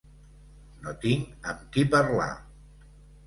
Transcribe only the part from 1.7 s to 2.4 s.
qui parlar.